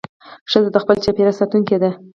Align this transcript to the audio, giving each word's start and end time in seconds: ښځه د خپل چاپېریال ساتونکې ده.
ښځه 0.51 0.69
د 0.73 0.77
خپل 0.83 0.95
چاپېریال 1.03 1.35
ساتونکې 1.39 1.77
ده. 1.81 1.91